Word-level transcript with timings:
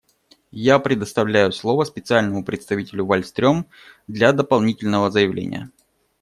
Я 0.63 0.79
предоставляю 0.79 1.51
слово 1.51 1.83
Специальному 1.83 2.43
представителю 2.43 3.05
Вальстрём 3.05 3.67
для 4.07 4.33
дополнительного 4.33 5.11
заявления. 5.11 5.69